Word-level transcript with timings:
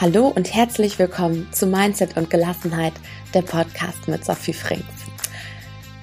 Hallo 0.00 0.28
und 0.28 0.54
herzlich 0.54 0.98
willkommen 0.98 1.46
zu 1.52 1.66
Mindset 1.66 2.16
und 2.16 2.30
Gelassenheit, 2.30 2.94
der 3.34 3.42
Podcast 3.42 4.08
mit 4.08 4.24
Sophie 4.24 4.54
Frings. 4.54 4.82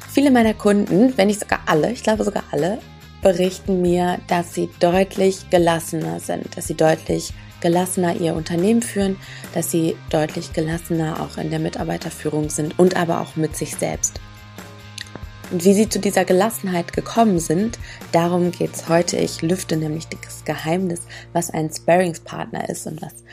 Viele 0.07 0.29
meiner 0.29 0.53
Kunden, 0.53 1.17
wenn 1.17 1.25
nicht 1.25 1.39
sogar 1.39 1.61
alle, 1.65 1.91
ich 1.91 2.03
glaube 2.03 2.23
sogar 2.23 2.43
alle, 2.51 2.77
berichten 3.23 3.81
mir, 3.81 4.19
dass 4.27 4.53
sie 4.53 4.69
deutlich 4.79 5.49
gelassener 5.49 6.19
sind, 6.19 6.55
dass 6.55 6.67
sie 6.67 6.75
deutlich 6.75 7.33
gelassener 7.59 8.15
ihr 8.17 8.35
Unternehmen 8.35 8.83
führen, 8.83 9.15
dass 9.55 9.71
sie 9.71 9.95
deutlich 10.11 10.53
gelassener 10.53 11.19
auch 11.19 11.39
in 11.39 11.49
der 11.49 11.57
Mitarbeiterführung 11.57 12.51
sind 12.51 12.77
und 12.77 12.95
aber 12.97 13.19
auch 13.19 13.35
mit 13.35 13.57
sich 13.57 13.77
selbst. 13.77 14.21
Und 15.49 15.63
wie 15.63 15.73
sie 15.73 15.87
zu 15.87 15.99
dieser 15.99 16.25
Gelassenheit 16.25 16.91
gekommen 16.91 17.39
sind, 17.39 17.79
darum 18.11 18.51
geht 18.51 18.73
es 18.73 18.89
heute. 18.89 19.17
Ich 19.17 19.41
lüfte 19.41 19.77
nämlich 19.77 20.07
das 20.07 20.43
Geheimnis, 20.43 21.01
was 21.31 21.49
ein 21.49 21.71
Sparringspartner 21.71 22.69
ist 22.69 22.85
und 22.85 23.01
was 23.01 23.23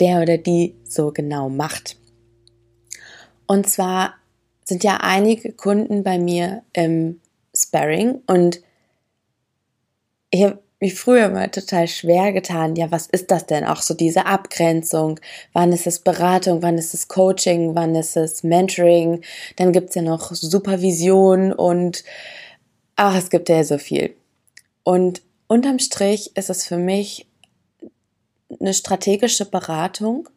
der 0.00 0.22
oder 0.22 0.38
die 0.38 0.74
so 0.84 1.12
genau 1.12 1.48
macht. 1.48 1.96
Und 3.46 3.68
zwar 3.68 4.14
sind 4.64 4.82
ja 4.84 4.98
einige 5.00 5.52
Kunden 5.52 6.02
bei 6.02 6.18
mir 6.18 6.62
im 6.72 7.20
Sparring 7.54 8.20
und 8.26 8.60
ich 10.30 10.44
habe 10.44 10.60
mich 10.80 10.94
früher 10.94 11.28
mal 11.28 11.50
total 11.50 11.86
schwer 11.88 12.32
getan. 12.32 12.74
Ja, 12.74 12.90
was 12.90 13.06
ist 13.06 13.30
das 13.30 13.46
denn? 13.46 13.64
Auch 13.64 13.82
so 13.82 13.94
diese 13.94 14.26
Abgrenzung. 14.26 15.20
Wann 15.52 15.72
ist 15.72 15.86
es 15.86 15.98
Beratung? 15.98 16.62
Wann 16.62 16.78
ist 16.78 16.94
es 16.94 17.08
Coaching? 17.08 17.74
Wann 17.74 17.94
ist 17.94 18.16
es 18.16 18.42
Mentoring? 18.42 19.22
Dann 19.56 19.72
gibt's 19.72 19.94
ja 19.94 20.02
noch 20.02 20.32
Supervision 20.32 21.52
und 21.52 22.02
ach, 22.96 23.16
es 23.16 23.28
gibt 23.28 23.50
ja 23.50 23.62
so 23.62 23.76
viel. 23.76 24.14
Und 24.82 25.22
unterm 25.46 25.78
Strich 25.78 26.36
ist 26.36 26.48
es 26.48 26.66
für 26.66 26.78
mich 26.78 27.26
eine 28.58 28.74
strategische 28.74 29.44
Beratung 29.44 30.28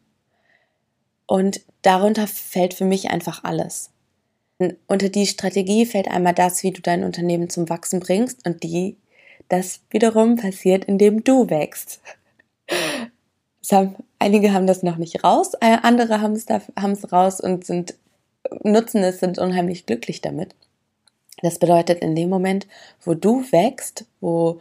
und 1.26 1.62
darunter 1.82 2.26
fällt 2.26 2.74
für 2.74 2.84
mich 2.84 3.10
einfach 3.10 3.44
alles. 3.44 3.90
Unter 4.86 5.08
die 5.08 5.26
Strategie 5.26 5.84
fällt 5.86 6.08
einmal 6.08 6.34
das, 6.34 6.62
wie 6.62 6.70
du 6.70 6.80
dein 6.80 7.02
Unternehmen 7.02 7.50
zum 7.50 7.68
Wachsen 7.68 8.00
bringst 8.00 8.46
und 8.46 8.62
die 8.62 8.96
das 9.48 9.80
wiederum 9.90 10.36
passiert, 10.36 10.84
indem 10.84 11.24
du 11.24 11.50
wächst. 11.50 12.00
Haben, 13.70 13.96
einige 14.18 14.52
haben 14.52 14.66
das 14.66 14.82
noch 14.82 14.96
nicht 14.96 15.24
raus, 15.24 15.52
äh, 15.60 15.78
andere 15.82 16.20
haben 16.20 16.34
es, 16.34 17.12
raus 17.12 17.40
und 17.40 17.64
sind, 17.64 17.94
nutzen 18.62 19.02
es, 19.02 19.20
sind 19.20 19.38
unheimlich 19.38 19.86
glücklich 19.86 20.20
damit. 20.20 20.54
Das 21.42 21.58
bedeutet, 21.58 22.00
in 22.02 22.14
dem 22.14 22.28
Moment, 22.28 22.66
wo 23.02 23.14
du 23.14 23.42
wächst, 23.50 24.04
wo 24.20 24.60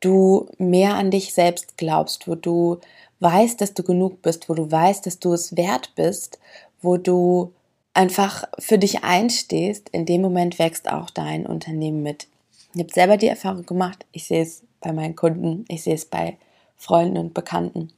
du 0.00 0.48
mehr 0.58 0.94
an 0.94 1.10
dich 1.10 1.34
selbst 1.34 1.76
glaubst, 1.76 2.28
wo 2.28 2.34
du 2.34 2.78
weißt, 3.20 3.60
dass 3.60 3.74
du 3.74 3.82
genug 3.82 4.22
bist, 4.22 4.48
wo 4.48 4.54
du 4.54 4.70
weißt, 4.70 5.06
dass 5.06 5.18
du 5.18 5.32
es 5.32 5.56
wert 5.56 5.92
bist, 5.94 6.38
wo 6.82 6.96
du 6.96 7.52
einfach 7.94 8.44
für 8.58 8.78
dich 8.78 9.02
einstehst, 9.02 9.88
in 9.90 10.06
dem 10.06 10.20
Moment 10.22 10.58
wächst 10.58 10.90
auch 10.90 11.10
dein 11.10 11.46
Unternehmen 11.46 12.02
mit. 12.02 12.28
Ich 12.76 12.82
habe 12.82 12.92
selber 12.92 13.16
die 13.16 13.28
Erfahrung 13.28 13.64
gemacht, 13.64 14.04
ich 14.12 14.26
sehe 14.26 14.42
es 14.42 14.62
bei 14.82 14.92
meinen 14.92 15.16
Kunden, 15.16 15.64
ich 15.68 15.82
sehe 15.82 15.94
es 15.94 16.04
bei 16.04 16.36
Freunden 16.76 17.16
und 17.16 17.32
Bekannten. 17.32 17.90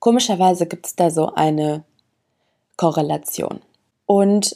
Komischerweise 0.00 0.66
gibt 0.66 0.84
es 0.84 0.96
da 0.96 1.10
so 1.10 1.32
eine 1.34 1.82
Korrelation. 2.76 3.60
Und 4.04 4.54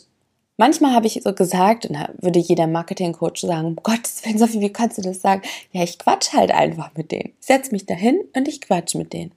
manchmal 0.58 0.92
habe 0.92 1.06
ich 1.06 1.22
so 1.24 1.32
gesagt, 1.32 1.86
und 1.86 1.94
da 1.94 2.10
würde 2.18 2.38
jeder 2.38 2.66
Marketingcoach 2.66 3.38
sagen, 3.38 3.68
um 3.68 3.76
Gottes 3.76 4.22
Willen, 4.26 4.36
Sophie, 4.36 4.60
wie 4.60 4.74
kannst 4.74 4.98
du 4.98 5.02
das 5.02 5.22
sagen? 5.22 5.40
Ja, 5.72 5.82
ich 5.82 5.98
quatsch 5.98 6.34
halt 6.34 6.50
einfach 6.50 6.90
mit 6.94 7.10
denen. 7.10 7.32
Ich 7.40 7.46
setze 7.46 7.72
mich 7.72 7.86
dahin 7.86 8.20
und 8.36 8.46
ich 8.46 8.60
quatsch 8.60 8.94
mit 8.94 9.14
denen. 9.14 9.32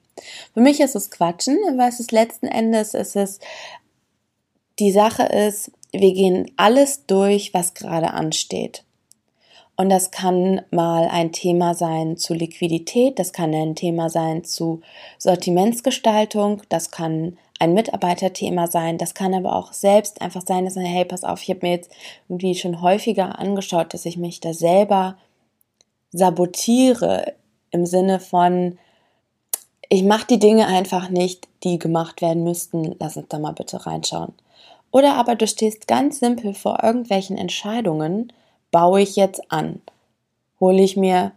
Für 0.53 0.59
mich 0.59 0.81
ist 0.81 0.97
es 0.97 1.11
Quatschen, 1.11 1.57
aber 1.69 1.87
es 1.87 2.01
ist 2.01 2.11
letzten 2.11 2.47
Endes, 2.47 2.93
ist 2.93 3.15
es, 3.15 3.39
die 4.79 4.91
Sache 4.91 5.23
ist, 5.23 5.71
wir 5.93 6.13
gehen 6.13 6.51
alles 6.57 7.05
durch, 7.05 7.53
was 7.53 7.73
gerade 7.73 8.11
ansteht. 8.11 8.83
Und 9.75 9.89
das 9.89 10.11
kann 10.11 10.61
mal 10.69 11.07
ein 11.07 11.31
Thema 11.31 11.73
sein 11.73 12.17
zu 12.17 12.33
Liquidität, 12.33 13.17
das 13.17 13.33
kann 13.33 13.53
ein 13.53 13.75
Thema 13.75 14.09
sein 14.09 14.43
zu 14.43 14.81
Sortimentsgestaltung, 15.17 16.61
das 16.69 16.91
kann 16.91 17.37
ein 17.59 17.73
Mitarbeiterthema 17.73 18.67
sein, 18.67 18.97
das 18.97 19.13
kann 19.13 19.33
aber 19.33 19.55
auch 19.55 19.73
selbst 19.73 20.21
einfach 20.21 20.41
sein, 20.45 20.65
dass 20.65 20.75
man, 20.75 20.85
hey, 20.85 21.05
pass 21.05 21.23
auf, 21.23 21.41
ich 21.41 21.49
habe 21.49 21.59
mir 21.63 21.73
jetzt 21.73 21.91
irgendwie 22.27 22.55
schon 22.55 22.81
häufiger 22.81 23.39
angeschaut, 23.39 23.93
dass 23.93 24.05
ich 24.05 24.17
mich 24.17 24.39
da 24.39 24.53
selber 24.53 25.17
sabotiere 26.11 27.33
im 27.71 27.85
Sinne 27.85 28.19
von, 28.19 28.77
ich 29.89 30.03
mache 30.03 30.27
die 30.27 30.39
Dinge 30.39 30.67
einfach 30.67 31.09
nicht, 31.09 31.47
die 31.63 31.77
gemacht 31.77 32.21
werden 32.21 32.43
müssten. 32.43 32.95
Lass 32.99 33.17
uns 33.17 33.27
da 33.29 33.39
mal 33.39 33.51
bitte 33.51 33.85
reinschauen. 33.85 34.33
Oder 34.91 35.15
aber 35.15 35.35
du 35.35 35.47
stehst 35.47 35.87
ganz 35.87 36.19
simpel 36.19 36.53
vor 36.53 36.79
irgendwelchen 36.83 37.37
Entscheidungen, 37.37 38.31
baue 38.71 39.01
ich 39.01 39.15
jetzt 39.15 39.51
an? 39.51 39.81
Hole 40.59 40.81
ich 40.81 40.97
mir 40.97 41.33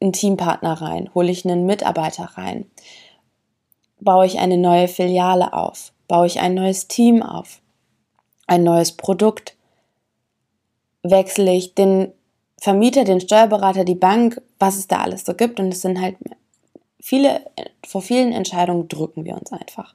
einen 0.00 0.12
Teampartner 0.12 0.80
rein? 0.80 1.10
Hole 1.14 1.30
ich 1.30 1.44
einen 1.44 1.66
Mitarbeiter 1.66 2.24
rein? 2.24 2.70
Baue 4.00 4.26
ich 4.26 4.38
eine 4.38 4.56
neue 4.56 4.88
Filiale 4.88 5.52
auf? 5.52 5.92
Baue 6.06 6.26
ich 6.26 6.40
ein 6.40 6.54
neues 6.54 6.88
Team 6.88 7.22
auf? 7.22 7.60
Ein 8.46 8.64
neues 8.64 8.92
Produkt? 8.92 9.56
Wechsle 11.02 11.52
ich 11.52 11.74
den 11.74 12.12
Vermieter, 12.60 13.04
den 13.04 13.20
Steuerberater, 13.20 13.84
die 13.84 13.94
Bank, 13.94 14.40
was 14.58 14.76
es 14.76 14.88
da 14.88 15.02
alles 15.02 15.24
so 15.24 15.34
gibt? 15.34 15.60
Und 15.60 15.68
es 15.68 15.82
sind 15.82 16.00
halt 16.00 16.16
viele, 17.00 17.42
vor 17.86 18.02
vielen 18.02 18.32
Entscheidungen 18.32 18.88
drücken 18.88 19.24
wir 19.24 19.36
uns 19.36 19.52
einfach. 19.52 19.94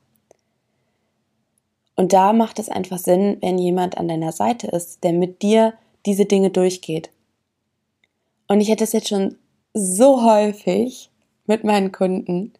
Und 1.96 2.14
da 2.14 2.34
macht 2.34 2.59
es 2.59 2.70
einfach 2.70 2.97
Sinn, 2.97 3.38
wenn 3.41 3.58
jemand 3.58 3.97
an 3.97 4.08
deiner 4.08 4.31
Seite 4.31 4.68
ist, 4.68 5.03
der 5.03 5.14
mit 5.14 5.41
dir 5.41 5.74
diese 6.06 6.25
Dinge 6.25 6.50
durchgeht. 6.50 7.09
Und 8.47 8.62
ich 8.62 8.69
hätte 8.69 8.84
es 8.84 8.94
jetzt 8.94 9.08
schon 9.08 9.38
so 9.74 10.24
häufig 10.24 11.09
mit 11.46 11.64
meinen 11.64 11.91
Kunden, 11.91 12.53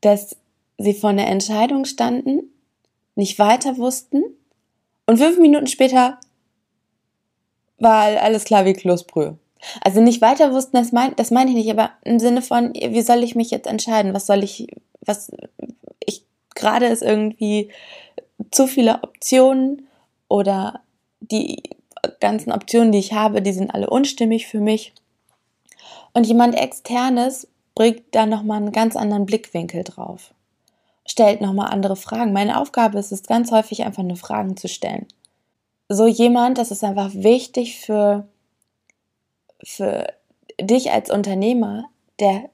dass 0.00 0.36
sie 0.78 0.94
vor 0.94 1.10
einer 1.10 1.26
Entscheidung 1.26 1.84
standen, 1.84 2.52
nicht 3.14 3.38
weiter 3.38 3.78
wussten 3.78 4.22
und 5.06 5.18
fünf 5.18 5.38
Minuten 5.38 5.66
später 5.66 6.18
war 7.78 8.20
alles 8.20 8.44
klar 8.44 8.64
wie 8.64 8.72
Kloßbrühe. 8.72 9.38
Also 9.82 10.00
nicht 10.00 10.20
weiter 10.20 10.52
wussten, 10.52 10.76
das 10.76 10.92
meine 10.92 11.14
das 11.14 11.30
mein 11.30 11.48
ich 11.48 11.54
nicht, 11.54 11.70
aber 11.70 11.90
im 12.04 12.18
Sinne 12.20 12.42
von, 12.42 12.72
wie 12.74 13.02
soll 13.02 13.24
ich 13.24 13.34
mich 13.34 13.50
jetzt 13.50 13.66
entscheiden? 13.66 14.14
Was 14.14 14.26
soll 14.26 14.44
ich, 14.44 14.68
was, 15.00 15.32
ich, 16.04 16.24
gerade 16.54 16.86
ist 16.86 17.02
irgendwie 17.02 17.70
zu 18.52 18.68
viele 18.68 19.02
Optionen 19.02 19.88
oder 20.28 20.80
die 21.30 21.62
ganzen 22.20 22.52
Optionen, 22.52 22.92
die 22.92 22.98
ich 22.98 23.12
habe, 23.12 23.42
die 23.42 23.52
sind 23.52 23.72
alle 23.72 23.90
unstimmig 23.90 24.46
für 24.46 24.60
mich. 24.60 24.92
Und 26.12 26.26
jemand 26.26 26.54
externes 26.54 27.48
bringt 27.74 28.02
da 28.12 28.26
nochmal 28.26 28.58
einen 28.58 28.72
ganz 28.72 28.96
anderen 28.96 29.26
Blickwinkel 29.26 29.84
drauf. 29.84 30.34
Stellt 31.06 31.40
nochmal 31.40 31.70
andere 31.70 31.96
Fragen. 31.96 32.32
Meine 32.32 32.60
Aufgabe 32.60 32.98
ist 32.98 33.12
es 33.12 33.22
ganz 33.22 33.50
häufig 33.50 33.84
einfach 33.84 34.02
nur 34.02 34.16
Fragen 34.16 34.56
zu 34.56 34.68
stellen. 34.68 35.06
So 35.88 36.06
jemand, 36.06 36.58
das 36.58 36.70
ist 36.70 36.84
einfach 36.84 37.14
wichtig 37.14 37.78
für, 37.78 38.26
für 39.62 40.12
dich 40.60 40.90
als 40.90 41.10
Unternehmer, 41.10 41.84
der 42.20 42.50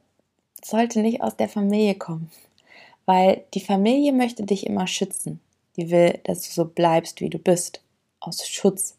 sollte 0.63 1.01
nicht 1.01 1.21
aus 1.21 1.37
der 1.37 1.49
Familie 1.49 1.97
kommen. 1.97 2.31
Weil 3.07 3.45
die 3.55 3.61
Familie 3.61 4.13
möchte 4.13 4.45
dich 4.45 4.67
immer 4.67 4.87
schützen. 4.87 5.41
Die 5.77 5.91
will, 5.91 6.21
dass 6.25 6.43
du 6.43 6.51
so 6.53 6.65
bleibst, 6.65 7.21
wie 7.21 7.29
du 7.29 7.39
bist 7.39 7.84
aus 8.27 8.47
Schutz, 8.49 8.97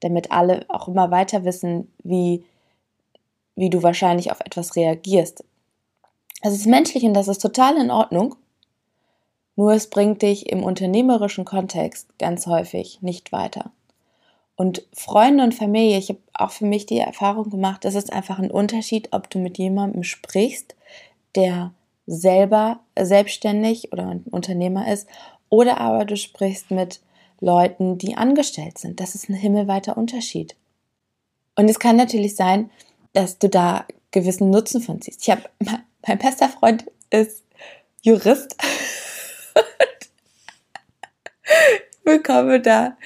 damit 0.00 0.32
alle 0.32 0.66
auch 0.68 0.88
immer 0.88 1.10
weiter 1.10 1.44
wissen, 1.44 1.92
wie, 2.02 2.44
wie 3.56 3.70
du 3.70 3.82
wahrscheinlich 3.82 4.30
auf 4.30 4.40
etwas 4.40 4.76
reagierst. 4.76 5.44
Das 6.42 6.54
ist 6.54 6.66
menschlich 6.66 7.04
und 7.04 7.14
das 7.14 7.28
ist 7.28 7.40
total 7.40 7.76
in 7.76 7.90
Ordnung. 7.90 8.36
Nur 9.56 9.72
es 9.72 9.88
bringt 9.88 10.22
dich 10.22 10.50
im 10.50 10.62
unternehmerischen 10.62 11.44
Kontext 11.44 12.18
ganz 12.18 12.46
häufig 12.46 13.00
nicht 13.02 13.32
weiter. 13.32 13.70
Und 14.56 14.86
Freunde 14.92 15.42
und 15.42 15.54
Familie, 15.54 15.98
ich 15.98 16.10
habe 16.10 16.20
auch 16.32 16.50
für 16.50 16.66
mich 16.66 16.86
die 16.86 16.98
Erfahrung 16.98 17.50
gemacht, 17.50 17.84
es 17.84 17.94
ist 17.94 18.12
einfach 18.12 18.38
ein 18.38 18.50
Unterschied, 18.50 19.08
ob 19.12 19.30
du 19.30 19.38
mit 19.38 19.58
jemandem 19.58 20.04
sprichst, 20.04 20.76
der 21.34 21.72
selber 22.06 22.80
selbstständig 22.98 23.92
oder 23.92 24.06
ein 24.06 24.24
Unternehmer 24.30 24.92
ist, 24.92 25.08
oder 25.48 25.80
aber 25.80 26.04
du 26.04 26.16
sprichst 26.16 26.70
mit 26.70 27.00
Leuten, 27.40 27.98
die 27.98 28.16
angestellt 28.16 28.78
sind. 28.78 29.00
Das 29.00 29.14
ist 29.14 29.28
ein 29.28 29.34
himmelweiter 29.34 29.96
Unterschied. 29.96 30.56
Und 31.56 31.68
es 31.68 31.78
kann 31.78 31.96
natürlich 31.96 32.36
sein, 32.36 32.70
dass 33.12 33.38
du 33.38 33.48
da 33.48 33.86
gewissen 34.10 34.50
Nutzen 34.50 34.80
von 34.80 35.00
siehst. 35.00 35.22
Ich 35.22 35.30
habe, 35.30 35.42
mein 36.06 36.18
bester 36.18 36.48
Freund 36.48 36.84
ist 37.10 37.44
Jurist. 38.02 38.56
ich 41.44 42.02
bekomme 42.04 42.60
da, 42.60 42.96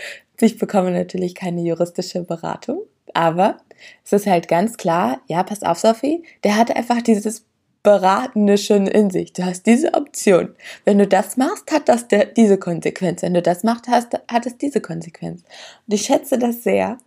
ich 0.41 0.59
bekomme 0.59 0.91
natürlich 0.91 1.35
keine 1.35 1.63
juristische 1.63 2.23
Beratung, 2.23 2.83
aber 3.15 3.59
es 4.05 4.13
ist 4.13 4.27
halt 4.27 4.49
ganz 4.49 4.77
klar, 4.77 5.21
ja, 5.27 5.43
pass 5.43 5.63
auf, 5.63 5.79
Sophie, 5.79 6.25
der 6.45 6.57
hat 6.57 6.75
einfach 6.75 7.03
dieses 7.03 7.45
Beratende 7.89 8.59
schon 8.59 8.87
in 8.87 9.09
sich. 9.09 9.33
Du 9.33 9.47
hast 9.47 9.65
diese 9.65 9.95
Option. 9.95 10.55
Wenn 10.85 10.99
du 10.99 11.07
das 11.07 11.39
machst, 11.39 11.73
hat 11.73 11.89
das 11.89 12.05
diese 12.37 12.59
Konsequenz. 12.59 13.23
Wenn 13.23 13.33
du 13.33 13.41
das 13.41 13.65
machst, 13.65 13.89
hast, 13.89 14.13
hat 14.31 14.45
es 14.45 14.59
diese 14.59 14.83
Konsequenz. 14.83 15.41
Und 15.87 15.95
ich 15.95 16.03
schätze 16.03 16.39
das 16.39 16.63
sehr. 16.63 16.99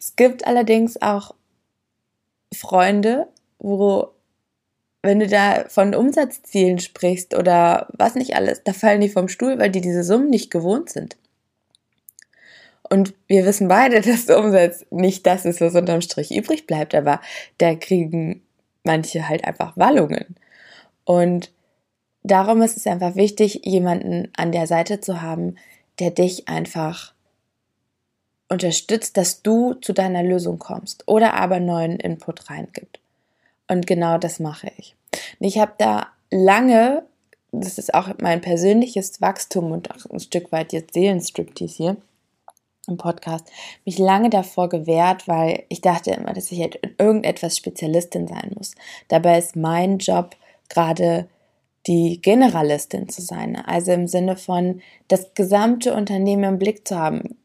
Es 0.00 0.16
gibt 0.16 0.44
allerdings 0.44 1.00
auch 1.00 1.36
Freunde, 2.52 3.28
wo, 3.60 4.08
wenn 5.02 5.20
du 5.20 5.28
da 5.28 5.66
von 5.68 5.94
Umsatzzielen 5.94 6.80
sprichst 6.80 7.36
oder 7.36 7.86
was 7.96 8.16
nicht 8.16 8.34
alles, 8.34 8.64
da 8.64 8.72
fallen 8.72 9.00
die 9.00 9.10
vom 9.10 9.28
Stuhl, 9.28 9.60
weil 9.60 9.70
die 9.70 9.80
diese 9.80 10.02
Summen 10.02 10.30
nicht 10.30 10.50
gewohnt 10.50 10.90
sind. 10.90 11.16
Und 12.90 13.14
wir 13.28 13.46
wissen 13.46 13.68
beide, 13.68 14.00
dass 14.00 14.26
der 14.26 14.40
Umsatz 14.40 14.84
nicht 14.90 15.24
das 15.28 15.44
ist, 15.44 15.60
was 15.60 15.76
unterm 15.76 16.00
Strich 16.00 16.34
übrig 16.34 16.66
bleibt, 16.66 16.96
aber 16.96 17.20
da 17.58 17.76
kriegen 17.76 18.42
manche 18.88 19.28
halt 19.28 19.44
einfach 19.44 19.76
Wallungen. 19.76 20.34
Und 21.04 21.52
darum 22.22 22.62
ist 22.62 22.76
es 22.76 22.86
einfach 22.86 23.14
wichtig, 23.14 23.60
jemanden 23.64 24.32
an 24.36 24.50
der 24.50 24.66
Seite 24.66 25.00
zu 25.00 25.20
haben, 25.20 25.56
der 26.00 26.10
dich 26.10 26.48
einfach 26.48 27.12
unterstützt, 28.48 29.18
dass 29.18 29.42
du 29.42 29.74
zu 29.74 29.92
deiner 29.92 30.22
Lösung 30.22 30.58
kommst 30.58 31.06
oder 31.06 31.34
aber 31.34 31.60
neuen 31.60 32.00
Input 32.00 32.48
reingibt. 32.48 32.98
Und 33.68 33.86
genau 33.86 34.16
das 34.16 34.40
mache 34.40 34.72
ich. 34.78 34.96
Und 35.38 35.46
ich 35.46 35.58
habe 35.58 35.72
da 35.76 36.06
lange, 36.30 37.04
das 37.52 37.76
ist 37.76 37.92
auch 37.92 38.08
mein 38.22 38.40
persönliches 38.40 39.20
Wachstum 39.20 39.70
und 39.70 39.90
auch 39.90 40.06
ein 40.10 40.20
Stück 40.20 40.50
weit 40.50 40.72
jetzt 40.72 40.94
Seelenstriptease 40.94 41.76
hier, 41.76 41.96
im 42.88 42.96
Podcast, 42.96 43.46
mich 43.84 43.98
lange 43.98 44.30
davor 44.30 44.68
gewehrt, 44.68 45.28
weil 45.28 45.64
ich 45.68 45.80
dachte 45.80 46.10
immer, 46.10 46.32
dass 46.32 46.50
ich 46.50 46.60
halt 46.60 46.80
irgendetwas 46.98 47.56
Spezialistin 47.56 48.26
sein 48.26 48.52
muss. 48.56 48.74
Dabei 49.08 49.38
ist 49.38 49.56
mein 49.56 49.98
Job 49.98 50.36
gerade 50.68 51.28
die 51.86 52.20
Generalistin 52.20 53.08
zu 53.08 53.22
sein. 53.22 53.56
Also 53.56 53.92
im 53.92 54.06
Sinne 54.06 54.36
von 54.36 54.82
das 55.08 55.34
gesamte 55.34 55.94
Unternehmen 55.94 56.44
im 56.44 56.58
Blick 56.58 56.86
zu 56.86 56.98
haben. 56.98 57.36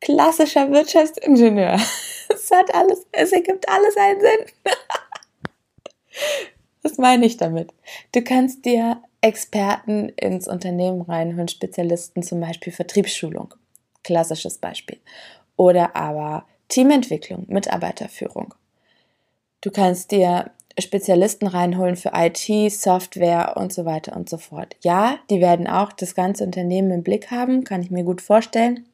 Klassischer 0.00 0.70
Wirtschaftsingenieur. 0.70 1.78
Es 2.30 2.50
hat 2.50 2.74
alles, 2.74 3.06
es 3.12 3.32
ergibt 3.32 3.66
alles 3.70 3.96
einen 3.96 4.20
Sinn. 4.20 4.72
Was 6.82 6.98
meine 6.98 7.24
ich 7.24 7.38
damit? 7.38 7.72
Du 8.12 8.22
kannst 8.22 8.66
dir 8.66 9.02
Experten 9.22 10.10
ins 10.10 10.46
Unternehmen 10.46 11.00
reinholen, 11.00 11.48
Spezialisten 11.48 12.22
zum 12.22 12.40
Beispiel 12.40 12.70
Vertriebsschulung 12.70 13.54
klassisches 14.02 14.58
Beispiel. 14.58 14.98
Oder 15.56 15.96
aber 15.96 16.46
Teamentwicklung, 16.68 17.44
Mitarbeiterführung. 17.48 18.54
Du 19.60 19.70
kannst 19.70 20.10
dir 20.10 20.50
Spezialisten 20.78 21.48
reinholen 21.48 21.96
für 21.96 22.12
IT, 22.14 22.72
Software 22.72 23.56
und 23.56 23.72
so 23.72 23.84
weiter 23.84 24.14
und 24.16 24.28
so 24.28 24.38
fort. 24.38 24.76
Ja, 24.82 25.18
die 25.28 25.40
werden 25.40 25.66
auch 25.66 25.92
das 25.92 26.14
ganze 26.14 26.44
Unternehmen 26.44 26.90
im 26.92 27.02
Blick 27.02 27.30
haben, 27.30 27.64
kann 27.64 27.82
ich 27.82 27.90
mir 27.90 28.04
gut 28.04 28.22
vorstellen. 28.22 28.86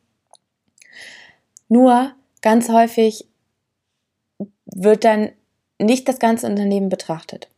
Nur 1.68 2.12
ganz 2.40 2.68
häufig 2.68 3.26
wird 4.66 5.04
dann 5.04 5.30
nicht 5.78 6.08
das 6.08 6.18
ganze 6.18 6.46
Unternehmen 6.46 6.88
betrachtet. 6.88 7.48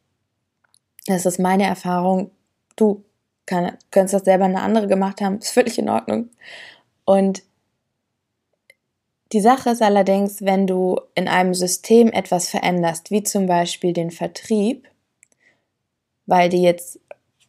Das 1.07 1.27
ist 1.27 1.39
meine 1.39 1.65
Erfahrung. 1.65 2.31
Du 2.75 3.05
kann, 3.47 3.77
kannst 3.91 4.13
das 4.13 4.25
selber 4.25 4.47
eine 4.47 4.61
andere 4.61 4.89
gemacht 4.89 5.21
haben, 5.21 5.39
ist 5.39 5.51
völlig 5.51 5.79
in 5.79 5.89
Ordnung. 5.89 6.31
Und 7.07 7.43
die 9.33 9.41
Sache 9.41 9.71
ist 9.71 9.81
allerdings, 9.81 10.43
wenn 10.43 10.67
du 10.67 11.01
in 11.15 11.29
einem 11.29 11.55
System 11.55 12.09
etwas 12.09 12.51
veränderst, 12.51 13.11
wie 13.11 13.23
zum 13.23 13.47
Beispiel 13.47 13.95
den 13.95 14.11
Vertrieb, 14.11 14.87
weil 16.27 16.51
die 16.51 16.63
jetzt 16.63 17.01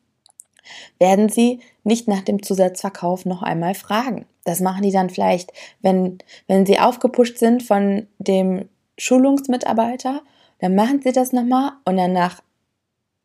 werden 0.99 1.29
sie 1.29 1.61
nicht 1.83 2.09
nach 2.09 2.23
dem 2.23 2.43
Zusatzverkauf 2.43 3.25
noch 3.25 3.43
einmal 3.43 3.75
fragen. 3.75 4.27
Das 4.45 4.61
machen 4.61 4.83
die 4.83 4.93
dann 4.93 5.11
vielleicht, 5.11 5.53
wenn, 5.81 6.19
wenn 6.47 6.67
sie 6.67 6.79
aufgepusht 6.79 7.39
sind 7.39 7.63
von 7.63 8.07
dem 8.19 8.69
Schulungsmitarbeiter, 8.99 10.23
dann 10.61 10.75
machen 10.75 11.01
sie 11.03 11.13
das 11.13 11.33
nochmal 11.33 11.73
und 11.85 11.97
dann 11.97 12.13
nach 12.13 12.43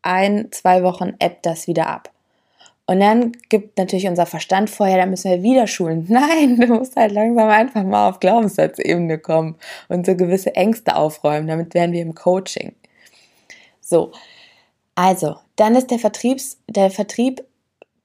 ein, 0.02 0.48
zwei 0.52 0.84
Wochen 0.84 1.16
ebbt 1.20 1.46
das 1.46 1.68
wieder 1.68 1.88
ab. 1.88 2.12
Und 2.90 3.02
dann 3.02 3.34
gibt 3.50 3.78
natürlich 3.78 4.08
unser 4.08 4.26
Verstand 4.26 4.68
vorher, 4.68 4.98
da 4.98 5.06
müssen 5.06 5.30
wir 5.30 5.44
wieder 5.44 5.68
schulen. 5.68 6.06
Nein, 6.10 6.60
du 6.60 6.66
musst 6.74 6.96
halt 6.96 7.12
langsam 7.12 7.48
einfach 7.48 7.84
mal 7.84 8.10
auf 8.10 8.20
Glaubenssatzebene 8.20 9.20
kommen 9.20 9.58
und 9.90 10.08
so 10.08 10.16
gewisse 10.16 10.56
Ängste 10.56 10.96
aufräumen. 10.96 11.48
Damit 11.48 11.76
wären 11.76 11.92
wir 11.92 12.02
im 12.02 12.16
Coaching. 12.16 12.74
So. 13.80 14.12
Also, 14.96 15.36
dann 15.56 15.76
ist 15.76 15.92
der 15.92 16.00
Vertriebs, 16.00 16.58
der 16.68 16.90
Vertrieb 16.90 17.44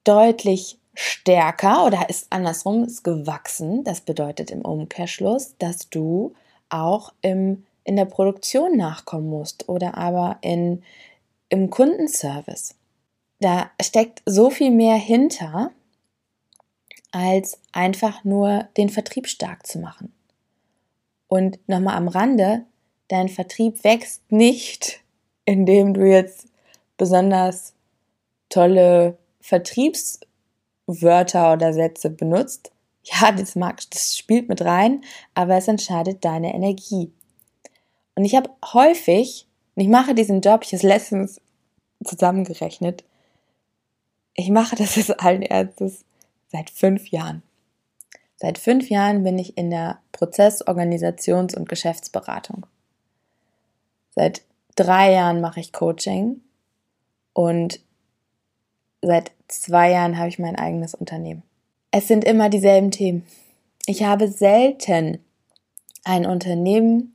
deutlich 0.03 0.77
stärker 0.93 1.87
oder 1.87 2.07
ist 2.07 2.27
andersrum, 2.29 2.83
ist 2.83 3.03
gewachsen. 3.03 3.83
Das 3.83 4.01
bedeutet 4.01 4.51
im 4.51 4.61
Umkehrschluss, 4.61 5.55
dass 5.57 5.89
du 5.89 6.35
auch 6.69 7.11
im, 7.23 7.65
in 7.85 7.95
der 7.95 8.05
Produktion 8.05 8.77
nachkommen 8.77 9.31
musst 9.31 9.67
oder 9.67 9.97
aber 9.97 10.37
in, 10.41 10.83
im 11.49 11.71
Kundenservice 11.71 12.75
da 13.39 13.71
steckt 13.81 14.21
so 14.25 14.49
viel 14.49 14.71
mehr 14.71 14.95
hinter, 14.95 15.71
als 17.11 17.59
einfach 17.71 18.23
nur 18.23 18.67
den 18.77 18.89
Vertrieb 18.89 19.27
stark 19.27 19.65
zu 19.65 19.79
machen. 19.79 20.13
Und 21.27 21.59
nochmal 21.67 21.95
am 21.95 22.07
Rande, 22.07 22.65
dein 23.07 23.29
Vertrieb 23.29 23.83
wächst 23.83 24.31
nicht, 24.31 25.01
indem 25.45 25.93
du 25.93 26.05
jetzt 26.05 26.47
besonders 26.97 27.73
tolle 28.49 29.17
Vertriebswörter 29.41 31.53
oder 31.53 31.73
Sätze 31.73 32.09
benutzt. 32.09 32.71
Ja, 33.03 33.31
das 33.31 33.55
mag, 33.55 33.81
das 33.91 34.17
spielt 34.17 34.49
mit 34.49 34.61
rein, 34.61 35.03
aber 35.35 35.55
es 35.55 35.67
entscheidet 35.67 36.25
deine 36.25 36.55
Energie. 36.55 37.11
Und 38.15 38.25
ich 38.25 38.35
habe 38.35 38.49
häufig, 38.73 39.47
und 39.75 39.83
ich 39.83 39.89
mache 39.89 40.15
diesen 40.15 40.41
Job, 40.41 40.61
ich 40.63 40.69
habe 40.69 40.77
es 40.77 40.83
letztens 40.83 41.39
zusammengerechnet, 42.03 43.03
ich 44.35 44.49
mache 44.49 44.75
das 44.75 44.95
jetzt 44.95 45.19
allen 45.19 45.41
Ernstes 45.41 46.05
seit 46.51 46.69
fünf 46.69 47.07
Jahren. 47.07 47.41
Seit 48.35 48.57
fünf 48.57 48.89
Jahren 48.89 49.23
bin 49.23 49.39
ich 49.39 49.57
in 49.57 49.69
der 49.69 49.99
Prozess-, 50.11 50.67
Organisations- 50.67 51.55
und 51.55 51.69
Geschäftsberatung. 51.69 52.65
Seit 54.11 54.43
drei 54.75 55.13
Jahren 55.13 55.41
mache 55.41 55.61
ich 55.61 55.73
Coaching 55.73 56.41
und 57.33 57.79
seit 59.01 59.31
zwei 59.47 59.91
Jahren 59.91 60.17
habe 60.17 60.29
ich 60.29 60.39
mein 60.39 60.57
eigenes 60.57 60.93
Unternehmen. 60.95 61.43
Es 61.91 62.07
sind 62.07 62.25
immer 62.25 62.49
dieselben 62.49 62.91
Themen. 62.91 63.25
Ich 63.85 64.03
habe 64.03 64.27
selten 64.27 65.19
ein 66.03 66.25
Unternehmen 66.25 67.14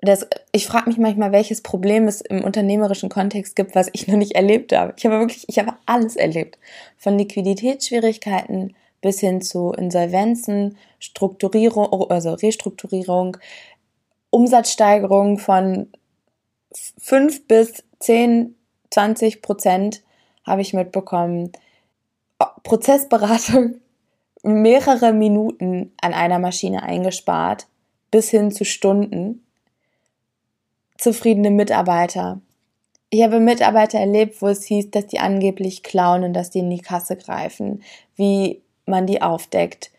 das, 0.00 0.26
ich 0.52 0.66
frage 0.66 0.88
mich 0.88 0.98
manchmal, 0.98 1.32
welches 1.32 1.60
Problem 1.60 2.06
es 2.06 2.20
im 2.20 2.44
unternehmerischen 2.44 3.08
Kontext 3.08 3.56
gibt, 3.56 3.74
was 3.74 3.88
ich 3.92 4.06
noch 4.06 4.16
nicht 4.16 4.32
erlebt 4.32 4.72
habe. 4.72 4.94
Ich 4.96 5.04
habe 5.04 5.18
wirklich, 5.18 5.48
ich 5.48 5.58
habe 5.58 5.74
alles 5.86 6.14
erlebt. 6.14 6.58
Von 6.96 7.18
Liquiditätsschwierigkeiten 7.18 8.76
bis 9.00 9.20
hin 9.20 9.42
zu 9.42 9.72
Insolvenzen, 9.72 10.76
Strukturierung, 11.00 12.10
also 12.10 12.34
Restrukturierung, 12.34 13.36
Umsatzsteigerung 14.30 15.38
von 15.38 15.88
5 16.98 17.48
bis 17.48 17.84
10, 18.00 18.54
20 18.90 19.42
Prozent 19.42 20.02
habe 20.44 20.60
ich 20.62 20.74
mitbekommen. 20.74 21.52
Prozessberatung 22.62 23.80
mehrere 24.42 25.12
Minuten 25.12 25.92
an 26.00 26.14
einer 26.14 26.38
Maschine 26.38 26.84
eingespart, 26.84 27.66
bis 28.10 28.30
hin 28.30 28.52
zu 28.52 28.64
Stunden 28.64 29.44
zufriedene 30.98 31.50
Mitarbeiter. 31.50 32.40
Ich 33.10 33.22
habe 33.22 33.40
Mitarbeiter 33.40 33.98
erlebt, 33.98 34.42
wo 34.42 34.48
es 34.48 34.64
hieß, 34.64 34.90
dass 34.90 35.06
die 35.06 35.20
angeblich 35.20 35.82
klauen 35.82 36.24
und 36.24 36.34
dass 36.34 36.50
die 36.50 36.58
in 36.58 36.70
die 36.70 36.82
Kasse 36.82 37.16
greifen, 37.16 37.82
wie 38.16 38.60
man 38.84 39.06
die 39.06 39.22
aufdeckt. 39.22 39.90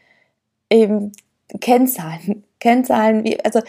Eben 0.70 1.14
Kennzahlen, 1.60 2.44
Kennzahlen, 2.60 3.24
wie, 3.24 3.44
also 3.44 3.62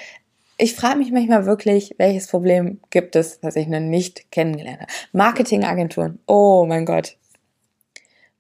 ich 0.59 0.75
frage 0.75 0.99
mich 0.99 1.11
manchmal 1.11 1.47
wirklich, 1.47 1.95
welches 1.97 2.27
Problem 2.27 2.81
gibt 2.91 3.17
es, 3.17 3.39
was 3.41 3.57
ich 3.57 3.67
noch 3.67 3.81
nicht 3.81 4.31
kennengelernt 4.31 4.81
habe. 4.81 4.93
Marketingagenturen. 5.13 6.19
Oh 6.27 6.67
mein 6.69 6.85
Gott. 6.85 7.17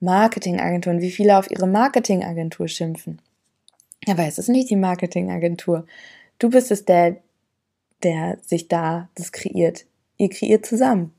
Marketingagenturen. 0.00 1.00
Wie 1.00 1.10
viele 1.10 1.38
auf 1.38 1.50
ihre 1.50 1.66
Marketingagentur 1.66 2.68
schimpfen. 2.68 3.22
Aber 4.06 4.26
es 4.26 4.38
ist 4.38 4.48
nicht 4.48 4.68
die 4.68 4.76
Marketingagentur. 4.76 5.86
Du 6.38 6.50
bist 6.50 6.70
es, 6.70 6.84
der, 6.84 7.16
der 8.02 8.38
sich 8.42 8.68
da 8.68 9.08
das 9.14 9.32
kreiert. 9.32 9.86
Ihr 10.16 10.30
kreiert 10.30 10.66
zusammen. 10.66 11.14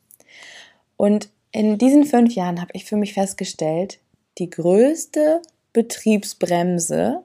Und 0.97 1.29
in 1.51 1.77
diesen 1.77 2.05
fünf 2.05 2.33
Jahren 2.33 2.61
habe 2.61 2.71
ich 2.73 2.85
für 2.85 2.97
mich 2.97 3.13
festgestellt, 3.13 3.99
die 4.37 4.49
größte 4.49 5.41
Betriebsbremse 5.73 7.23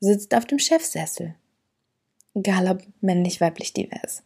sitzt 0.00 0.34
auf 0.34 0.44
dem 0.44 0.58
Chefsessel 0.58 1.34
egal 2.36 2.68
ob 2.68 2.82
männlich, 3.00 3.40
weiblich, 3.40 3.72
divers. 3.72 4.22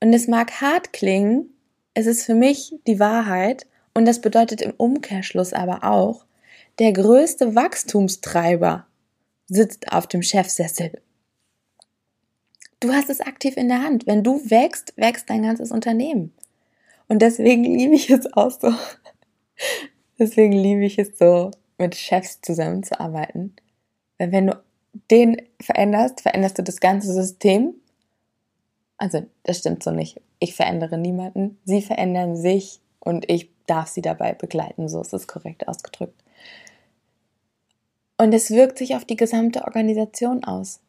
Und 0.00 0.12
es 0.12 0.26
mag 0.26 0.60
hart 0.60 0.92
klingen, 0.92 1.50
es 1.94 2.06
ist 2.06 2.24
für 2.24 2.34
mich 2.34 2.74
die 2.86 2.98
Wahrheit 2.98 3.66
und 3.94 4.06
das 4.06 4.20
bedeutet 4.20 4.60
im 4.60 4.72
Umkehrschluss 4.76 5.52
aber 5.52 5.84
auch, 5.84 6.26
der 6.78 6.92
größte 6.92 7.54
Wachstumstreiber 7.54 8.86
sitzt 9.46 9.92
auf 9.92 10.06
dem 10.06 10.22
Chefsessel. 10.22 11.00
Du 12.82 12.92
hast 12.92 13.08
es 13.10 13.20
aktiv 13.20 13.56
in 13.56 13.68
der 13.68 13.80
Hand. 13.80 14.08
Wenn 14.08 14.24
du 14.24 14.50
wächst, 14.50 14.92
wächst 14.96 15.30
dein 15.30 15.44
ganzes 15.44 15.70
Unternehmen. 15.70 16.32
Und 17.06 17.22
deswegen 17.22 17.62
liebe 17.62 17.94
ich 17.94 18.10
es 18.10 18.32
auch 18.32 18.50
so. 18.50 18.72
Deswegen 20.18 20.52
liebe 20.52 20.84
ich 20.84 20.98
es 20.98 21.16
so, 21.16 21.52
mit 21.78 21.94
Chefs 21.94 22.40
zusammenzuarbeiten. 22.40 23.54
Weil 24.18 24.32
wenn 24.32 24.48
du 24.48 24.60
den 25.12 25.40
veränderst, 25.60 26.22
veränderst 26.22 26.58
du 26.58 26.64
das 26.64 26.80
ganze 26.80 27.12
System. 27.12 27.74
Also, 28.98 29.26
das 29.44 29.58
stimmt 29.58 29.84
so 29.84 29.92
nicht. 29.92 30.20
Ich 30.40 30.56
verändere 30.56 30.98
niemanden. 30.98 31.58
Sie 31.64 31.82
verändern 31.82 32.36
sich 32.36 32.80
und 32.98 33.30
ich 33.30 33.48
darf 33.66 33.86
sie 33.86 34.02
dabei 34.02 34.34
begleiten. 34.34 34.88
So 34.88 35.00
ist 35.00 35.14
es 35.14 35.28
korrekt 35.28 35.68
ausgedrückt. 35.68 36.20
Und 38.18 38.34
es 38.34 38.50
wirkt 38.50 38.78
sich 38.78 38.96
auf 38.96 39.04
die 39.04 39.16
gesamte 39.16 39.62
Organisation 39.66 40.42
aus. 40.42 40.80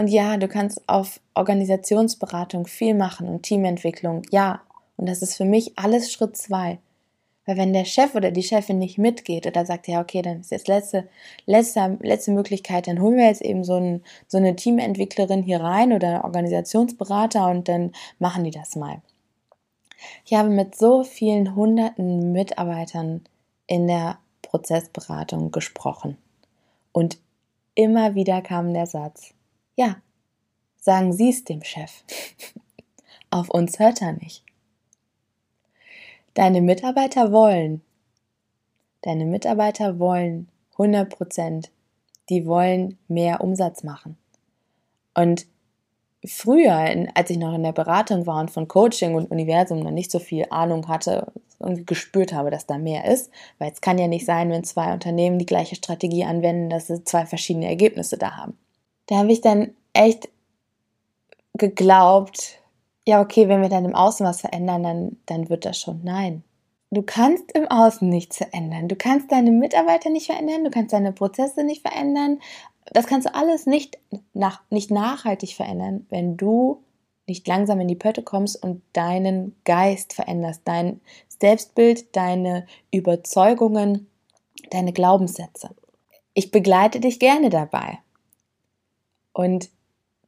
Und 0.00 0.08
ja, 0.08 0.38
du 0.38 0.48
kannst 0.48 0.80
auf 0.88 1.20
Organisationsberatung 1.34 2.66
viel 2.66 2.94
machen 2.94 3.28
und 3.28 3.42
Teamentwicklung, 3.42 4.22
ja. 4.30 4.62
Und 4.96 5.10
das 5.10 5.20
ist 5.20 5.36
für 5.36 5.44
mich 5.44 5.78
alles 5.78 6.10
Schritt 6.10 6.38
zwei. 6.38 6.78
Weil 7.44 7.58
wenn 7.58 7.74
der 7.74 7.84
Chef 7.84 8.14
oder 8.14 8.30
die 8.30 8.42
Chefin 8.42 8.78
nicht 8.78 8.96
mitgeht 8.96 9.46
oder 9.46 9.66
sagt, 9.66 9.88
ja, 9.88 10.00
okay, 10.00 10.22
dann 10.22 10.40
ist 10.40 10.52
jetzt 10.52 10.68
letzte, 10.68 11.06
letzte, 11.44 11.98
letzte 12.00 12.32
Möglichkeit, 12.32 12.86
dann 12.86 13.02
holen 13.02 13.18
wir 13.18 13.26
jetzt 13.26 13.42
eben 13.42 13.62
so, 13.62 13.74
ein, 13.74 14.02
so 14.26 14.38
eine 14.38 14.56
Teamentwicklerin 14.56 15.42
hier 15.42 15.60
rein 15.60 15.92
oder 15.92 16.08
einen 16.08 16.22
Organisationsberater 16.22 17.50
und 17.50 17.68
dann 17.68 17.92
machen 18.18 18.44
die 18.44 18.52
das 18.52 18.76
mal. 18.76 19.02
Ich 20.24 20.32
habe 20.32 20.48
mit 20.48 20.76
so 20.76 21.04
vielen 21.04 21.54
hunderten 21.54 22.32
Mitarbeitern 22.32 23.20
in 23.66 23.86
der 23.86 24.16
Prozessberatung 24.40 25.50
gesprochen. 25.50 26.16
Und 26.90 27.18
immer 27.74 28.14
wieder 28.14 28.40
kam 28.40 28.72
der 28.72 28.86
Satz, 28.86 29.34
ja, 29.80 29.96
sagen 30.78 31.14
Sie 31.14 31.30
es 31.30 31.44
dem 31.44 31.64
Chef. 31.64 32.04
Auf 33.30 33.48
uns 33.48 33.78
hört 33.78 34.02
er 34.02 34.12
nicht. 34.12 34.44
Deine 36.34 36.60
Mitarbeiter 36.60 37.32
wollen. 37.32 37.80
Deine 39.00 39.24
Mitarbeiter 39.24 39.98
wollen 39.98 40.48
100 40.72 41.08
Prozent. 41.08 41.70
Die 42.28 42.44
wollen 42.44 42.98
mehr 43.08 43.40
Umsatz 43.40 43.82
machen. 43.82 44.18
Und 45.14 45.46
früher, 46.26 47.08
als 47.14 47.30
ich 47.30 47.38
noch 47.38 47.54
in 47.54 47.62
der 47.62 47.72
Beratung 47.72 48.26
war 48.26 48.40
und 48.40 48.50
von 48.50 48.68
Coaching 48.68 49.14
und 49.14 49.30
Universum 49.30 49.80
noch 49.80 49.90
nicht 49.90 50.10
so 50.10 50.18
viel 50.18 50.44
Ahnung 50.50 50.88
hatte 50.88 51.32
und 51.58 51.86
gespürt 51.86 52.34
habe, 52.34 52.50
dass 52.50 52.66
da 52.66 52.76
mehr 52.76 53.06
ist, 53.06 53.30
weil 53.58 53.72
es 53.72 53.80
kann 53.80 53.96
ja 53.96 54.08
nicht 54.08 54.26
sein, 54.26 54.50
wenn 54.50 54.62
zwei 54.62 54.92
Unternehmen 54.92 55.38
die 55.38 55.46
gleiche 55.46 55.76
Strategie 55.76 56.24
anwenden, 56.24 56.68
dass 56.68 56.88
sie 56.88 57.02
zwei 57.02 57.24
verschiedene 57.24 57.66
Ergebnisse 57.66 58.18
da 58.18 58.36
haben. 58.36 58.58
Da 59.10 59.16
habe 59.16 59.32
ich 59.32 59.40
dann 59.40 59.72
echt 59.92 60.28
geglaubt, 61.54 62.60
ja, 63.04 63.20
okay, 63.20 63.48
wenn 63.48 63.60
wir 63.60 63.68
dann 63.68 63.84
im 63.84 63.96
Außen 63.96 64.24
was 64.24 64.40
verändern, 64.40 64.84
dann, 64.84 65.16
dann 65.26 65.48
wird 65.50 65.64
das 65.64 65.80
schon. 65.80 66.00
Nein. 66.04 66.44
Du 66.92 67.02
kannst 67.02 67.50
im 67.52 67.66
Außen 67.66 68.08
nichts 68.08 68.36
verändern. 68.36 68.86
Du 68.86 68.94
kannst 68.94 69.32
deine 69.32 69.50
Mitarbeiter 69.50 70.10
nicht 70.10 70.26
verändern, 70.26 70.62
du 70.62 70.70
kannst 70.70 70.92
deine 70.92 71.12
Prozesse 71.12 71.64
nicht 71.64 71.82
verändern. 71.82 72.38
Das 72.92 73.06
kannst 73.06 73.26
du 73.28 73.34
alles 73.34 73.66
nicht, 73.66 73.98
nach, 74.32 74.62
nicht 74.70 74.92
nachhaltig 74.92 75.56
verändern, 75.56 76.06
wenn 76.08 76.36
du 76.36 76.84
nicht 77.26 77.48
langsam 77.48 77.80
in 77.80 77.88
die 77.88 77.96
Pötte 77.96 78.22
kommst 78.22 78.62
und 78.62 78.80
deinen 78.92 79.56
Geist 79.64 80.12
veränderst, 80.12 80.62
dein 80.66 81.00
Selbstbild, 81.40 82.14
deine 82.14 82.64
Überzeugungen, 82.92 84.08
deine 84.70 84.92
Glaubenssätze. 84.92 85.70
Ich 86.32 86.52
begleite 86.52 87.00
dich 87.00 87.18
gerne 87.18 87.50
dabei. 87.50 87.98
Und 89.32 89.70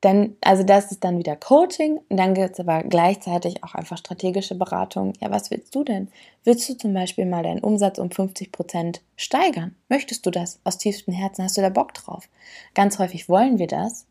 dann, 0.02 0.36
also 0.40 0.64
das 0.64 0.90
ist 0.90 1.04
dann 1.04 1.18
wieder 1.18 1.36
Coaching 1.36 2.00
und 2.08 2.16
dann 2.16 2.34
gibt 2.34 2.54
es 2.54 2.60
aber 2.60 2.82
gleichzeitig 2.82 3.62
auch 3.62 3.74
einfach 3.74 3.96
strategische 3.96 4.56
Beratung. 4.56 5.12
Ja, 5.20 5.30
was 5.30 5.52
willst 5.52 5.74
du 5.76 5.84
denn? 5.84 6.08
Willst 6.42 6.68
du 6.68 6.76
zum 6.76 6.92
Beispiel 6.92 7.24
mal 7.24 7.44
deinen 7.44 7.60
Umsatz 7.60 8.00
um 8.00 8.10
50 8.10 8.50
Prozent 8.50 9.00
steigern? 9.16 9.76
Möchtest 9.88 10.26
du 10.26 10.32
das 10.32 10.58
aus 10.64 10.78
tiefstem 10.78 11.14
Herzen? 11.14 11.44
Hast 11.44 11.56
du 11.56 11.60
da 11.60 11.68
Bock 11.68 11.94
drauf? 11.94 12.28
Ganz 12.74 12.98
häufig 12.98 13.28
wollen 13.28 13.60
wir 13.60 13.68
das 13.68 14.06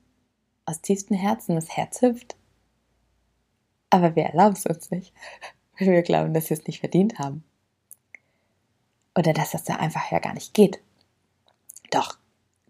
aus 0.65 0.79
tiefstem 0.79 1.17
Herzen. 1.17 1.55
Das 1.55 1.75
Herz 1.75 2.01
hüpft. 2.01 2.37
Aber 3.89 4.15
wir 4.15 4.23
erlauben 4.23 4.55
es 4.55 4.65
uns 4.65 4.91
nicht, 4.91 5.13
weil 5.77 5.89
wir 5.89 6.03
glauben, 6.03 6.33
dass 6.33 6.49
wir 6.49 6.57
es 6.57 6.67
nicht 6.67 6.79
verdient 6.79 7.19
haben. 7.19 7.43
Oder 9.13 9.33
dass 9.33 9.51
das 9.51 9.65
da 9.65 9.75
einfach 9.75 10.09
ja 10.09 10.19
gar 10.19 10.33
nicht 10.33 10.53
geht. 10.53 10.79
Doch, 11.91 12.17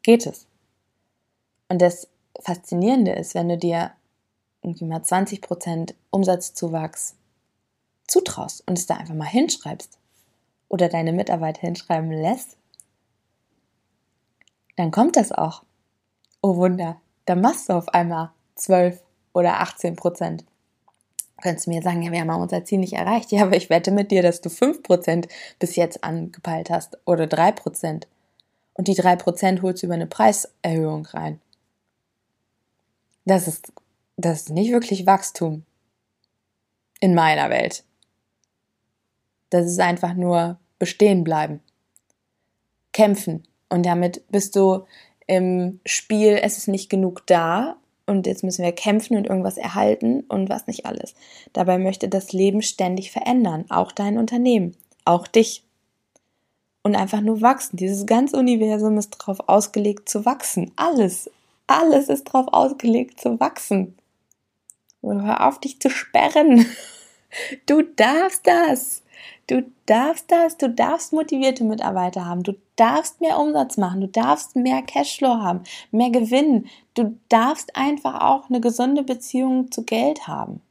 geht 0.01 0.25
es. 0.25 0.47
Und 1.71 1.81
das 1.81 2.09
Faszinierende 2.37 3.13
ist, 3.13 3.33
wenn 3.33 3.47
du 3.47 3.57
dir 3.57 3.91
irgendwie 4.61 4.83
mal 4.83 4.99
20% 4.99 5.93
Umsatzzuwachs 6.09 7.15
zutraust 8.09 8.67
und 8.67 8.77
es 8.77 8.87
da 8.87 8.97
einfach 8.97 9.13
mal 9.13 9.23
hinschreibst 9.23 9.97
oder 10.67 10.89
deine 10.89 11.13
Mitarbeiter 11.13 11.61
hinschreiben 11.61 12.11
lässt, 12.11 12.57
dann 14.75 14.91
kommt 14.91 15.15
das 15.15 15.31
auch. 15.31 15.63
Oh 16.41 16.57
Wunder, 16.57 16.99
dann 17.23 17.39
machst 17.39 17.69
du 17.69 17.73
auf 17.73 17.87
einmal 17.87 18.31
12 18.55 19.01
oder 19.31 19.61
18 19.61 19.95
Prozent. 19.95 20.43
Könntest 21.41 21.67
du 21.67 21.71
mir 21.71 21.81
sagen, 21.81 22.01
ja, 22.01 22.11
wir 22.11 22.19
haben 22.19 22.41
unser 22.41 22.65
Ziel 22.65 22.79
nicht 22.79 22.93
erreicht. 22.93 23.31
Ja, 23.31 23.43
aber 23.43 23.55
ich 23.55 23.69
wette 23.69 23.91
mit 23.91 24.11
dir, 24.11 24.21
dass 24.21 24.41
du 24.41 24.49
5 24.49 24.83
Prozent 24.83 25.29
bis 25.57 25.77
jetzt 25.77 26.03
angepeilt 26.03 26.69
hast 26.69 26.97
oder 27.05 27.27
3 27.27 27.53
Prozent. 27.53 28.09
Und 28.73 28.89
die 28.89 28.93
3 28.93 29.15
Prozent 29.15 29.61
holst 29.61 29.81
du 29.83 29.85
über 29.85 29.95
eine 29.95 30.07
Preiserhöhung 30.07 31.05
rein. 31.05 31.39
Das 33.25 33.47
ist, 33.47 33.71
das 34.17 34.41
ist 34.41 34.49
nicht 34.49 34.71
wirklich 34.71 35.05
Wachstum. 35.05 35.63
In 36.99 37.15
meiner 37.15 37.49
Welt. 37.49 37.83
Das 39.49 39.65
ist 39.65 39.79
einfach 39.79 40.13
nur 40.13 40.59
bestehen 40.79 41.23
bleiben. 41.23 41.61
Kämpfen. 42.93 43.43
Und 43.69 43.85
damit 43.85 44.27
bist 44.29 44.55
du 44.55 44.85
im 45.27 45.79
Spiel, 45.85 46.39
es 46.41 46.57
ist 46.57 46.67
nicht 46.67 46.89
genug 46.89 47.25
da 47.25 47.77
und 48.05 48.27
jetzt 48.27 48.43
müssen 48.43 48.63
wir 48.63 48.71
kämpfen 48.73 49.17
und 49.17 49.27
irgendwas 49.27 49.57
erhalten 49.57 50.21
und 50.21 50.49
was 50.49 50.67
nicht 50.67 50.85
alles. 50.85 51.15
Dabei 51.53 51.77
möchte 51.77 52.09
das 52.09 52.33
Leben 52.33 52.61
ständig 52.61 53.11
verändern, 53.11 53.65
auch 53.69 53.91
dein 53.91 54.17
Unternehmen, 54.17 54.75
auch 55.05 55.27
dich. 55.27 55.63
Und 56.83 56.95
einfach 56.95 57.21
nur 57.21 57.41
wachsen. 57.41 57.77
Dieses 57.77 58.07
ganze 58.07 58.37
Universum 58.37 58.97
ist 58.97 59.15
darauf 59.19 59.47
ausgelegt 59.47 60.09
zu 60.09 60.25
wachsen. 60.25 60.71
Alles, 60.75 61.29
alles 61.71 62.09
ist 62.09 62.25
darauf 62.25 62.47
ausgelegt 62.51 63.19
zu 63.19 63.39
wachsen. 63.39 63.97
Und 65.01 65.23
hör 65.23 65.47
auf, 65.47 65.59
dich 65.59 65.79
zu 65.79 65.89
sperren. 65.89 66.65
Du 67.65 67.81
darfst 67.81 68.45
das. 68.45 69.03
Du 69.47 69.63
darfst 69.85 70.29
das. 70.29 70.57
Du 70.57 70.69
darfst 70.69 71.13
motivierte 71.13 71.63
Mitarbeiter 71.63 72.25
haben. 72.25 72.43
Du 72.43 72.57
darfst 72.75 73.21
mehr 73.21 73.39
Umsatz 73.39 73.77
machen. 73.77 74.01
Du 74.01 74.07
darfst 74.07 74.57
mehr 74.57 74.81
Cashflow 74.81 75.37
haben, 75.41 75.61
mehr 75.91 76.09
Gewinn. 76.09 76.67
Du 76.93 77.17
darfst 77.29 77.73
einfach 77.77 78.21
auch 78.21 78.49
eine 78.49 78.59
gesunde 78.59 79.03
Beziehung 79.03 79.71
zu 79.71 79.83
Geld 79.83 80.27
haben. 80.27 80.61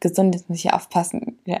Gesund 0.00 0.34
ist 0.34 0.48
muss 0.48 0.64
ich 0.64 0.72
aufpassen. 0.72 1.38
Ja, 1.44 1.60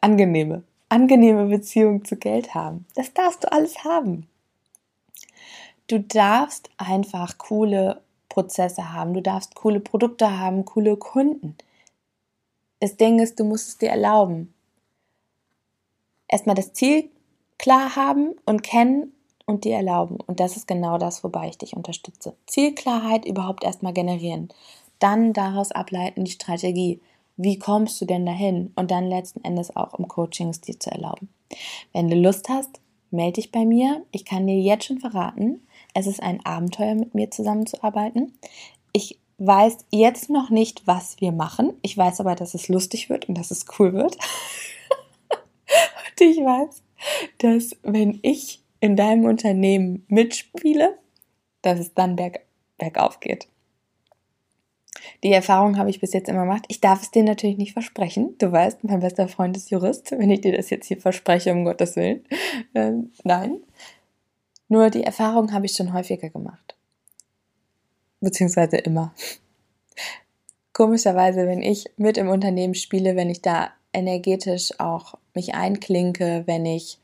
angenehme, 0.00 0.62
angenehme 0.88 1.46
Beziehung 1.46 2.04
zu 2.04 2.16
Geld 2.16 2.54
haben. 2.54 2.86
Das 2.94 3.12
darfst 3.12 3.44
du 3.44 3.52
alles 3.52 3.84
haben. 3.84 4.28
Du 5.88 6.00
darfst 6.00 6.68
einfach 6.76 7.38
coole 7.38 8.02
Prozesse 8.28 8.92
haben, 8.92 9.14
du 9.14 9.22
darfst 9.22 9.54
coole 9.54 9.80
Produkte 9.80 10.38
haben, 10.38 10.66
coole 10.66 10.96
Kunden. 10.96 11.56
Das 12.80 12.96
Ding 12.96 13.18
ist, 13.18 13.40
du 13.40 13.44
musst 13.44 13.68
es 13.68 13.78
dir 13.78 13.88
erlauben. 13.88 14.52
Erstmal 16.28 16.54
das 16.54 16.74
Ziel 16.74 17.10
klar 17.56 17.96
haben 17.96 18.36
und 18.44 18.62
kennen 18.62 19.12
und 19.46 19.64
dir 19.64 19.76
erlauben. 19.76 20.18
Und 20.26 20.40
das 20.40 20.56
ist 20.56 20.68
genau 20.68 20.98
das, 20.98 21.24
wobei 21.24 21.48
ich 21.48 21.56
dich 21.56 21.74
unterstütze. 21.74 22.36
Zielklarheit 22.46 23.24
überhaupt 23.24 23.64
erstmal 23.64 23.94
generieren. 23.94 24.50
Dann 24.98 25.32
daraus 25.32 25.72
ableiten 25.72 26.24
die 26.24 26.30
Strategie. 26.30 27.00
Wie 27.38 27.58
kommst 27.58 27.98
du 28.00 28.04
denn 28.04 28.26
dahin? 28.26 28.72
Und 28.76 28.90
dann 28.90 29.08
letzten 29.08 29.42
Endes 29.42 29.74
auch 29.74 29.94
im 29.94 30.06
Coaching 30.06 30.52
dir 30.52 30.78
zu 30.78 30.90
erlauben. 30.90 31.30
Wenn 31.94 32.08
du 32.08 32.16
Lust 32.16 32.50
hast, 32.50 32.80
melde 33.10 33.34
dich 33.34 33.50
bei 33.50 33.64
mir. 33.64 34.04
Ich 34.12 34.26
kann 34.26 34.46
dir 34.46 34.60
jetzt 34.60 34.84
schon 34.84 34.98
verraten, 34.98 35.62
es 35.94 36.06
ist 36.06 36.22
ein 36.22 36.44
Abenteuer, 36.44 36.94
mit 36.94 37.14
mir 37.14 37.30
zusammenzuarbeiten. 37.30 38.32
Ich 38.92 39.18
weiß 39.38 39.78
jetzt 39.90 40.30
noch 40.30 40.50
nicht, 40.50 40.86
was 40.86 41.20
wir 41.20 41.32
machen. 41.32 41.74
Ich 41.82 41.96
weiß 41.96 42.20
aber, 42.20 42.34
dass 42.34 42.54
es 42.54 42.68
lustig 42.68 43.08
wird 43.08 43.28
und 43.28 43.36
dass 43.36 43.50
es 43.50 43.66
cool 43.78 43.92
wird. 43.92 44.16
und 45.30 46.20
ich 46.20 46.38
weiß, 46.38 46.82
dass 47.38 47.76
wenn 47.82 48.18
ich 48.22 48.62
in 48.80 48.96
deinem 48.96 49.24
Unternehmen 49.24 50.04
mitspiele, 50.08 50.98
dass 51.62 51.78
es 51.78 51.94
dann 51.94 52.16
berg, 52.16 52.40
bergauf 52.78 53.20
geht. 53.20 53.48
Die 55.24 55.32
Erfahrung 55.32 55.78
habe 55.78 55.90
ich 55.90 56.00
bis 56.00 56.12
jetzt 56.12 56.28
immer 56.28 56.42
gemacht. 56.42 56.64
Ich 56.68 56.80
darf 56.80 57.02
es 57.02 57.10
dir 57.10 57.24
natürlich 57.24 57.56
nicht 57.56 57.72
versprechen. 57.72 58.36
Du 58.38 58.50
weißt, 58.52 58.84
mein 58.84 59.00
bester 59.00 59.28
Freund 59.28 59.56
ist 59.56 59.70
Jurist. 59.70 60.12
Wenn 60.12 60.30
ich 60.30 60.40
dir 60.40 60.56
das 60.56 60.70
jetzt 60.70 60.86
hier 60.86 61.00
verspreche, 61.00 61.52
um 61.52 61.64
Gottes 61.64 61.96
Willen. 61.96 62.24
Äh, 62.74 62.92
nein. 63.24 63.58
Nur 64.68 64.90
die 64.90 65.04
Erfahrung 65.04 65.52
habe 65.52 65.66
ich 65.66 65.72
schon 65.72 65.92
häufiger 65.92 66.30
gemacht. 66.30 66.76
Beziehungsweise 68.20 68.76
immer. 68.78 69.14
Komischerweise, 70.72 71.46
wenn 71.46 71.62
ich 71.62 71.86
mit 71.96 72.18
im 72.18 72.28
Unternehmen 72.28 72.74
spiele, 72.74 73.16
wenn 73.16 73.30
ich 73.30 73.42
da 73.42 73.70
energetisch 73.92 74.78
auch 74.78 75.14
mich 75.34 75.54
einklinke, 75.54 76.44
wenn 76.46 76.66
ich 76.66 76.98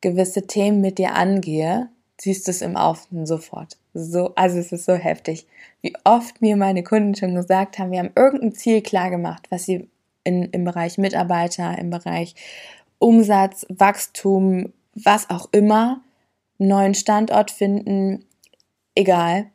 gewisse 0.00 0.46
Themen 0.46 0.80
mit 0.80 0.98
dir 0.98 1.14
angehe, 1.14 1.88
siehst 2.18 2.46
du 2.46 2.50
es 2.50 2.62
im 2.62 2.76
Außen 2.76 3.26
sofort. 3.26 3.76
So, 3.92 4.34
also 4.34 4.58
es 4.58 4.72
ist 4.72 4.84
so 4.84 4.94
heftig. 4.94 5.46
Wie 5.82 5.94
oft 6.04 6.40
mir 6.40 6.56
meine 6.56 6.82
Kunden 6.82 7.14
schon 7.14 7.34
gesagt 7.34 7.78
haben, 7.78 7.90
wir 7.90 7.98
haben 7.98 8.12
irgendein 8.14 8.52
Ziel 8.52 8.82
klar 8.82 9.10
gemacht, 9.10 9.46
was 9.50 9.64
sie 9.64 9.88
in, 10.24 10.44
im 10.44 10.64
Bereich 10.64 10.98
Mitarbeiter, 10.98 11.78
im 11.78 11.90
Bereich 11.90 12.34
Umsatz, 12.98 13.66
Wachstum, 13.68 14.72
was 14.96 15.30
auch 15.30 15.48
immer, 15.52 16.02
neuen 16.58 16.94
Standort 16.94 17.50
finden, 17.50 18.24
egal. 18.94 19.50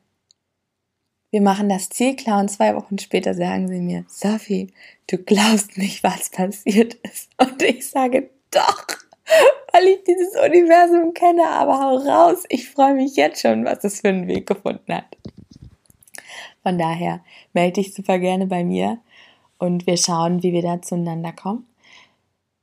Wir 1.32 1.42
machen 1.42 1.70
das 1.70 1.90
Ziel 1.90 2.16
klar 2.16 2.40
und 2.40 2.50
zwei 2.50 2.76
Wochen 2.76 3.00
später 3.00 3.34
sagen 3.34 3.68
sie 3.68 3.80
mir, 3.80 4.06
Sophie, 4.08 4.74
du 5.08 5.18
glaubst 5.18 5.78
nicht, 5.78 6.04
was 6.04 6.30
passiert 6.30 6.96
ist. 6.96 7.32
Und 7.38 7.62
ich 7.64 7.90
sage, 7.90 8.30
doch, 8.52 8.86
weil 9.72 9.88
ich 9.88 10.04
dieses 10.04 10.36
Universum 10.36 11.14
kenne, 11.14 11.48
aber 11.48 11.80
hau 11.80 11.96
raus, 11.98 12.44
ich 12.50 12.70
freue 12.70 12.94
mich 12.94 13.16
jetzt 13.16 13.42
schon, 13.42 13.66
was 13.66 13.84
es 13.84 14.02
für 14.02 14.10
einen 14.10 14.28
Weg 14.28 14.46
gefunden 14.46 14.94
hat. 14.94 15.18
Von 16.64 16.78
daher 16.78 17.24
melde 17.54 17.82
dich 17.82 17.94
super 17.94 18.20
gerne 18.20 18.46
bei 18.46 18.64
mir 18.64 19.00
und 19.58 19.88
wir 19.88 19.98
schauen, 19.98 20.44
wie 20.44 20.54
wir 20.54 20.62
da 20.62 20.82
zueinander 20.82 21.32
kommen. 21.32 21.66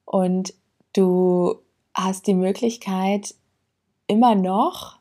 Und 0.05 0.55
du 0.93 1.57
hast 1.99 2.27
die 2.27 2.35
Möglichkeit, 2.35 3.35
immer 4.07 4.35
noch, 4.35 4.99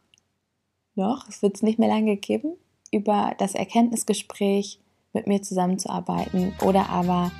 noch, 0.95 1.27
es 1.29 1.41
wird 1.41 1.55
es 1.55 1.61
nicht 1.61 1.79
mehr 1.79 1.89
lange 1.89 2.17
geben, 2.17 2.53
über 2.91 3.35
das 3.37 3.53
Erkenntnisgespräch 3.53 4.79
mit 5.13 5.27
mir 5.27 5.41
zusammenzuarbeiten 5.41 6.53
oder 6.61 6.89
aber 6.89 7.31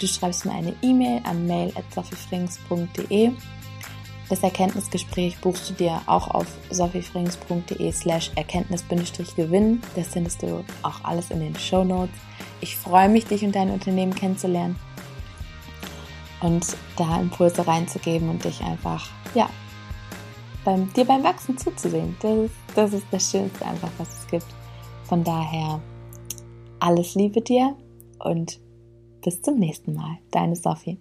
du 0.00 0.06
schreibst 0.06 0.44
mir 0.44 0.52
eine 0.52 0.74
E-Mail 0.82 1.20
an 1.24 1.46
mail.sophiefrings.de. 1.46 3.30
Das 4.28 4.42
Erkenntnisgespräch 4.42 5.38
buchst 5.38 5.70
du 5.70 5.74
dir 5.74 6.02
auch 6.06 6.28
auf 6.28 6.46
sophiefrings.de 6.70 7.92
slash 7.92 8.32
erkenntnis-gewinn. 8.34 9.82
Das 9.94 10.08
findest 10.08 10.42
du 10.42 10.64
auch 10.82 11.04
alles 11.04 11.30
in 11.30 11.38
den 11.38 11.54
Show 11.54 11.84
Notes. 11.84 12.16
Ich 12.60 12.76
freue 12.76 13.08
mich, 13.08 13.26
dich 13.26 13.44
und 13.44 13.54
dein 13.54 13.70
Unternehmen 13.70 14.14
kennenzulernen 14.14 14.76
und 16.46 16.76
da 16.96 17.20
Impulse 17.20 17.66
reinzugeben 17.66 18.30
und 18.30 18.44
dich 18.44 18.62
einfach, 18.62 19.08
ja, 19.34 19.50
beim, 20.64 20.92
dir 20.92 21.04
beim 21.04 21.22
Wachsen 21.24 21.58
zuzusehen. 21.58 22.16
Das, 22.20 22.50
das 22.74 22.92
ist 22.92 23.06
das 23.10 23.30
Schönste 23.30 23.64
einfach, 23.66 23.90
was 23.98 24.20
es 24.20 24.26
gibt. 24.28 24.46
Von 25.04 25.24
daher 25.24 25.80
alles 26.80 27.14
Liebe 27.14 27.40
dir 27.40 27.76
und 28.18 28.60
bis 29.22 29.42
zum 29.42 29.58
nächsten 29.58 29.94
Mal. 29.94 30.18
Deine 30.30 30.56
Sophie. 30.56 30.98